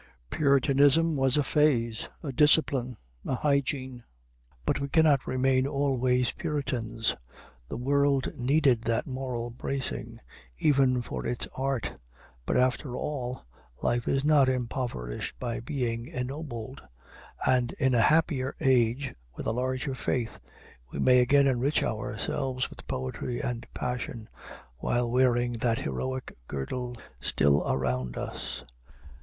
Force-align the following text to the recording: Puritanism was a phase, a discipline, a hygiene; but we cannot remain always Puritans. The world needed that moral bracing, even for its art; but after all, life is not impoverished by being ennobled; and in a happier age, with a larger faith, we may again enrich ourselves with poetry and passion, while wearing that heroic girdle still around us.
Puritanism 0.31 1.15
was 1.15 1.37
a 1.37 1.43
phase, 1.43 2.09
a 2.23 2.31
discipline, 2.31 2.97
a 3.23 3.35
hygiene; 3.35 4.03
but 4.65 4.79
we 4.79 4.89
cannot 4.89 5.27
remain 5.27 5.67
always 5.67 6.31
Puritans. 6.31 7.15
The 7.69 7.77
world 7.77 8.33
needed 8.35 8.81
that 8.85 9.05
moral 9.05 9.51
bracing, 9.51 10.19
even 10.57 11.03
for 11.03 11.23
its 11.23 11.47
art; 11.55 11.93
but 12.47 12.57
after 12.57 12.97
all, 12.97 13.45
life 13.83 14.07
is 14.07 14.25
not 14.25 14.49
impoverished 14.49 15.37
by 15.37 15.59
being 15.59 16.07
ennobled; 16.07 16.81
and 17.45 17.71
in 17.73 17.93
a 17.93 18.01
happier 18.01 18.55
age, 18.59 19.13
with 19.35 19.45
a 19.45 19.51
larger 19.51 19.93
faith, 19.93 20.39
we 20.91 20.97
may 20.97 21.19
again 21.19 21.45
enrich 21.45 21.83
ourselves 21.83 22.71
with 22.71 22.87
poetry 22.87 23.39
and 23.39 23.67
passion, 23.75 24.29
while 24.79 25.07
wearing 25.11 25.51
that 25.53 25.77
heroic 25.81 26.35
girdle 26.47 26.97
still 27.21 27.61
around 27.71 28.17
us. 28.17 28.63